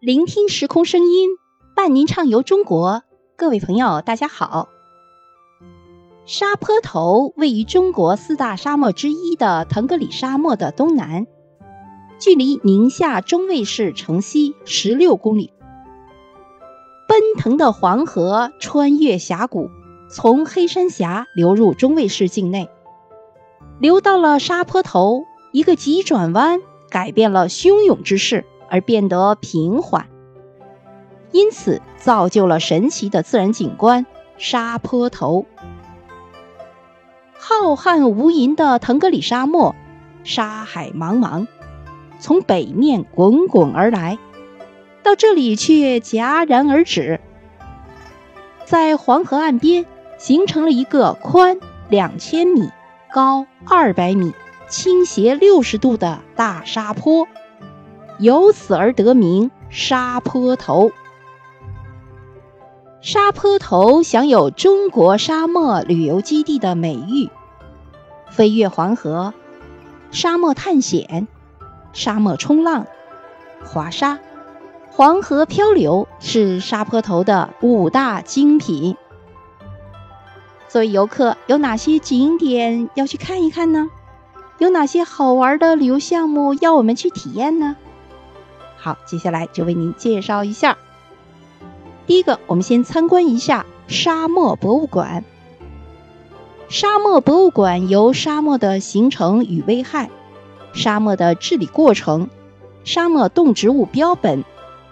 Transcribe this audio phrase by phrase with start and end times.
[0.00, 1.30] 聆听时空声音，
[1.74, 3.02] 伴您畅游中国。
[3.36, 4.68] 各位朋友，大家好。
[6.24, 11.26] 沙坡头位于中国四大沙漠之一的腾格里沙漠的东南，
[12.20, 15.52] 距离宁夏中卫市城西十六公里。
[17.08, 19.68] 奔腾的黄河穿越峡谷，
[20.08, 22.70] 从黑山峡流入中卫市境内，
[23.80, 28.44] 流到了沙坡头，一个急转弯改变了汹涌之势。
[28.68, 30.06] 而变得平缓，
[31.32, 34.06] 因此造就了神奇的自然景观——
[34.38, 35.46] 沙坡头。
[37.38, 39.74] 浩瀚无垠的腾格里沙漠，
[40.22, 41.46] 沙海茫茫，
[42.18, 44.18] 从北面滚滚而来，
[45.02, 47.20] 到这里却戛然而止，
[48.64, 49.86] 在黄河岸边
[50.18, 51.58] 形成了一个宽
[51.88, 52.68] 两千米、
[53.12, 54.34] 高二百米、
[54.68, 57.26] 倾斜六十度的大沙坡。
[58.18, 60.90] 由此而得名沙坡头。
[63.00, 67.30] 沙坡头享有“中国沙漠旅游基地”的美誉，
[68.28, 69.32] 飞越黄河、
[70.10, 71.28] 沙漠探险、
[71.92, 72.86] 沙漠冲浪、
[73.64, 74.18] 滑沙、
[74.90, 78.96] 黄河漂流是沙坡头的五大精品。
[80.66, 83.88] 作为游客，有哪些景点要去看一看呢？
[84.58, 87.76] 有哪些好玩的旅游项目要我们去体验呢？
[88.78, 90.78] 好，接下来就为您介绍一下。
[92.06, 95.24] 第一个，我们先参观一下沙漠博物馆。
[96.68, 100.10] 沙漠博物馆由沙漠的形成与危害、
[100.72, 102.30] 沙漠的治理过程、
[102.84, 104.44] 沙漠动植物标本、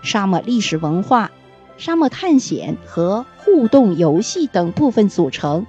[0.03, 1.31] 沙漠历史文化、
[1.79, 5.67] 沙漠探险和互动游戏等部分组成。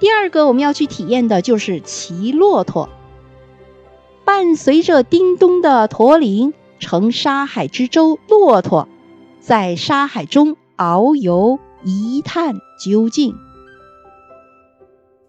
[0.00, 2.88] 第二个，我们要去体验的就是骑骆驼。
[4.24, 8.88] 伴随着叮咚的驼铃，乘沙海之舟骆驼，
[9.40, 13.34] 在沙海中遨游，一探究竟。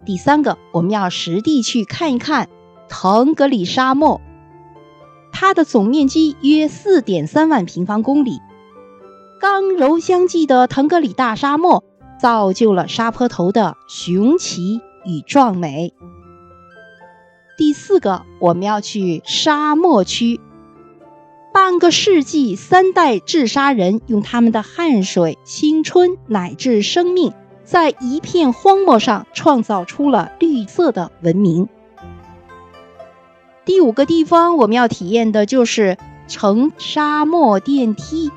[0.06, 2.50] 第三个，我们要实地去看一看
[2.88, 4.22] 腾格里沙漠，
[5.32, 8.40] 它的总面积约四点三万平方公里，
[9.40, 11.84] 刚柔相济的腾格里大沙漠，
[12.22, 15.94] 造就了沙坡头的雄奇与壮美。
[17.56, 20.40] 第四个，我们要去沙漠区。
[21.54, 27.32] 半个世纪，三代治沙人用他们的汗水、青春乃至生命，
[27.64, 31.70] 在一片荒漠上创造出了绿色的文明。
[33.66, 35.98] 第五个地方，我们要体验的就是
[36.28, 38.32] 乘沙漠电梯。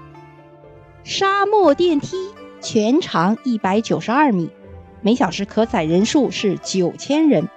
[1.05, 2.17] 沙漠电梯
[2.61, 4.51] 全长一百九十二米，
[5.01, 7.49] 每小时可载人数是九千人。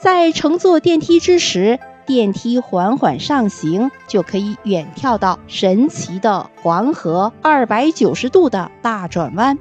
[0.00, 9.58] 在乘坐电梯之时，电梯缓缓上行，就可以远眺到神奇的黄河二百九十度的大转弯，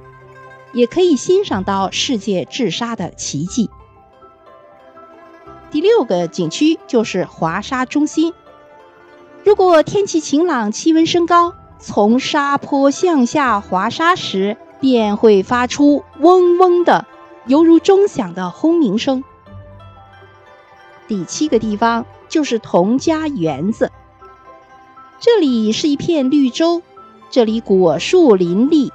[0.71, 3.69] 也可以欣赏到世界治沙的奇迹。
[5.71, 8.33] 第六个景区就是滑沙中心。
[9.43, 17.05] 如果天气晴朗，气温升高，从沙坡向下滑沙时，便会发出嗡嗡的、
[17.45, 19.25] 犹如钟响的轰鸣声。
[21.09, 23.91] 第七个地方就是童家园子，
[25.19, 26.83] 这里是一片绿洲，
[27.31, 28.93] 这里果树林立，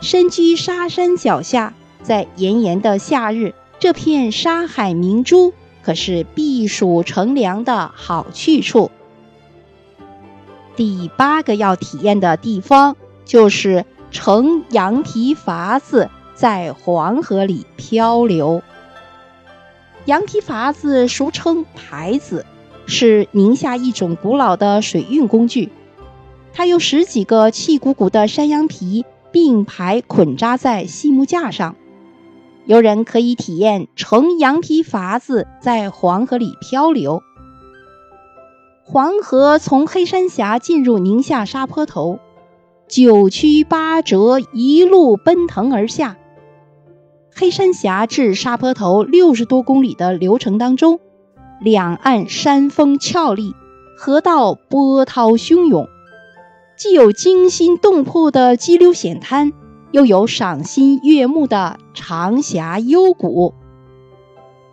[0.00, 8.90] 身居沙山脚下，在炎炎的夏日，这片沙海明珠可是避暑乘凉的好去处。
[10.74, 18.62] 第八个要体验的地方就是乘羊皮筏子在黄河里漂流。
[20.06, 22.44] 羊皮筏子俗称排子，
[22.86, 25.70] 是宁夏一种古老的水运工具。
[26.52, 31.76] 它由十几个气鼓鼓的山羊皮并排捆扎在细木架上，
[32.66, 37.22] 游人可以体验乘羊皮筏子在黄河里漂流。
[38.82, 42.18] 黄河从黑山峡进入宁夏沙坡头，
[42.88, 46.16] 九曲八折，一路奔腾而下。
[47.34, 51.00] 黑山峡至沙坡头六十多公里的流程当中，
[51.60, 53.54] 两岸山峰峭立，
[53.96, 55.88] 河道波涛汹涌，
[56.76, 59.52] 既有惊心动魄的激流险滩，
[59.92, 63.54] 又有赏心悦目的长峡幽谷。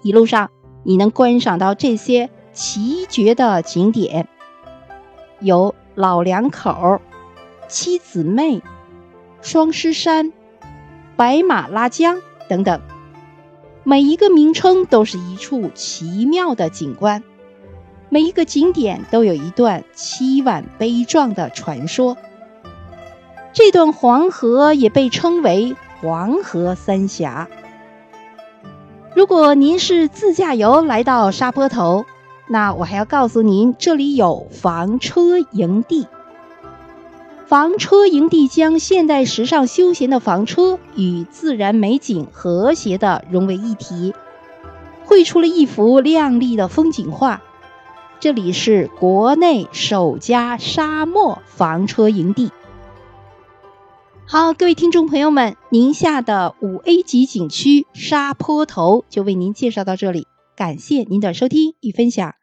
[0.01, 0.51] 一路上，
[0.83, 4.27] 你能观赏到这些奇绝的景点，
[5.39, 6.99] 有老两口、
[7.69, 8.61] 七姊妹、
[9.41, 10.33] 双狮山、
[11.15, 12.19] 白马拉江。
[12.49, 12.81] 等等，
[13.85, 17.23] 每一个名称都是一处奇妙的景观。
[18.09, 22.17] 每一个景点都有一段凄婉悲壮的传说。
[23.53, 27.47] 这段黄河也被称为黄河三峡。
[29.15, 32.05] 如果您是自驾游来到沙坡头，
[32.47, 36.07] 那我还要告诉您，这里有房车营地。
[37.49, 44.13] 房车营地将现代时尚休闲的房车与自然美景和谐地融为一体，
[45.03, 47.41] 绘出了一幅亮丽的风景画。
[48.19, 52.51] 这里是国内首家沙漠房车营地。
[54.27, 62.35] 好，各位听众朋友们，宁夏的五 A 级景区沙坡头就为您介绍到这里，感谢您的收听与分享。